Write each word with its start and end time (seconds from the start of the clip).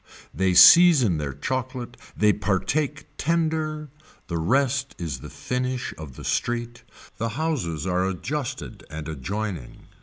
They 0.33 0.55
season 0.55 1.19
their 1.19 1.35
chocolate, 1.35 1.95
they 2.17 2.33
partake 2.33 3.05
tender, 3.19 3.91
the 4.29 4.39
rest 4.39 4.95
is 4.97 5.19
the 5.19 5.29
finish 5.29 5.93
of 5.95 6.15
the 6.15 6.23
street, 6.25 6.81
the 7.17 7.29
houses 7.29 7.85
are 7.85 8.07
adjusted 8.09 8.83
and 8.89 9.07
adjoining. 9.07 9.83